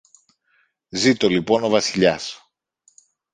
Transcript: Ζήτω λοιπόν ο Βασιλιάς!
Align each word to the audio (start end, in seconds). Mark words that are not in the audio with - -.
Ζήτω 0.89 1.29
λοιπόν 1.29 1.63
ο 1.63 1.69
Βασιλιάς! 1.69 2.53